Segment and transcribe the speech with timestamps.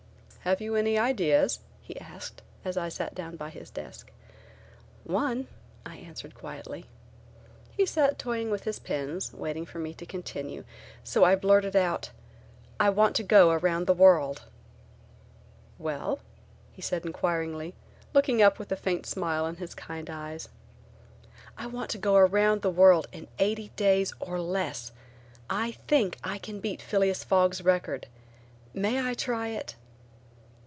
[0.43, 4.11] "Have you any ideas?" he asked, as I sat down by his desk.
[5.03, 5.45] "One,"
[5.85, 6.87] I answered quietly.
[7.77, 10.63] He sat toying with his pens, waiting for me to continue,
[11.03, 12.09] so I blurted out:
[12.79, 14.41] "I want to go around the world!"
[15.77, 16.17] "Well?"
[16.73, 17.75] he said, inquiringly
[18.11, 20.49] looking up with a faint smile in his kind eyes.
[21.55, 22.65] "I want to go around
[23.13, 24.91] in eighty days or less.
[25.51, 28.07] I think I can beat Phileas Fogg's record.
[28.73, 29.75] May I try it?"